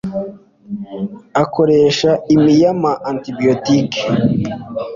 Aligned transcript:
akoresha 1.43 2.09
imi 2.33 2.53
yama 2.61 2.91
antibiotique 3.11 4.01